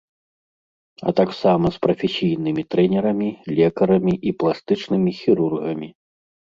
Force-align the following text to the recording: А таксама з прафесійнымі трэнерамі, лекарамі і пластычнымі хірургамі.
А 1.11 1.13
таксама 1.19 1.65
з 1.75 1.83
прафесійнымі 1.85 2.61
трэнерамі, 2.75 3.29
лекарамі 3.63 4.13
і 4.27 4.37
пластычнымі 4.43 5.11
хірургамі. 5.23 5.97